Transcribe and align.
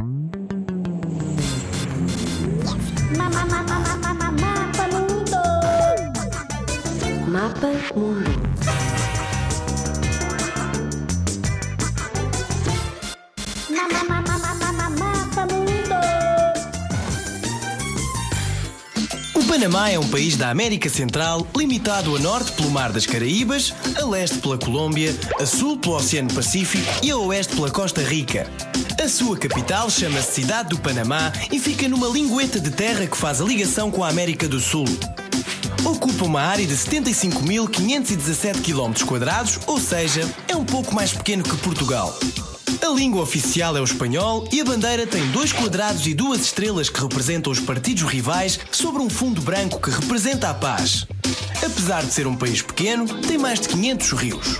Mapa 0.00 0.38
Mundo. 0.38 0.58
Mapa 3.16 4.86
Mundo. 4.88 5.36
Mapa 7.28 7.66
Mundo. 15.46 15.94
O 19.34 19.44
Panamá 19.44 19.90
é 19.90 19.98
um 19.98 20.08
país 20.08 20.36
da 20.36 20.50
América 20.50 20.88
Central, 20.88 21.46
limitado 21.56 22.14
a 22.14 22.18
norte 22.18 22.52
pelo 22.52 22.70
Mar 22.70 22.92
das 22.92 23.06
Caraíbas, 23.06 23.74
a 24.00 24.04
leste 24.04 24.38
pela 24.38 24.56
Colômbia, 24.58 25.14
a 25.40 25.46
sul 25.46 25.78
pelo 25.78 25.96
Oceano 25.96 26.32
Pacífico 26.32 26.84
e 27.02 27.10
a 27.10 27.16
oeste 27.16 27.56
pela 27.56 27.70
Costa 27.70 28.02
Rica. 28.02 28.46
A 29.00 29.08
sua 29.08 29.38
capital 29.38 29.88
chama-se 29.88 30.32
Cidade 30.32 30.70
do 30.70 30.78
Panamá 30.78 31.32
e 31.52 31.60
fica 31.60 31.88
numa 31.88 32.08
lingueta 32.08 32.58
de 32.58 32.70
terra 32.70 33.06
que 33.06 33.16
faz 33.16 33.40
a 33.40 33.44
ligação 33.44 33.92
com 33.92 34.02
a 34.02 34.08
América 34.08 34.48
do 34.48 34.58
Sul. 34.58 34.86
Ocupa 35.84 36.24
uma 36.24 36.42
área 36.42 36.66
de 36.66 36.74
75.517 36.74 38.60
km, 38.60 38.92
ou 39.66 39.80
seja, 39.80 40.28
é 40.48 40.56
um 40.56 40.64
pouco 40.64 40.92
mais 40.94 41.12
pequeno 41.12 41.44
que 41.44 41.56
Portugal. 41.58 42.18
A 42.82 42.88
língua 42.88 43.22
oficial 43.22 43.76
é 43.76 43.80
o 43.80 43.84
espanhol 43.84 44.48
e 44.52 44.60
a 44.60 44.64
bandeira 44.64 45.06
tem 45.06 45.24
dois 45.30 45.52
quadrados 45.52 46.06
e 46.06 46.12
duas 46.12 46.40
estrelas 46.40 46.90
que 46.90 47.00
representam 47.00 47.52
os 47.52 47.60
partidos 47.60 48.02
rivais 48.02 48.58
sobre 48.72 49.00
um 49.00 49.08
fundo 49.08 49.40
branco 49.40 49.80
que 49.80 49.90
representa 49.90 50.50
a 50.50 50.54
paz. 50.54 51.06
Apesar 51.64 52.04
de 52.04 52.12
ser 52.12 52.26
um 52.26 52.34
país 52.34 52.62
pequeno, 52.62 53.06
tem 53.22 53.38
mais 53.38 53.60
de 53.60 53.68
500 53.68 54.12
rios. 54.12 54.58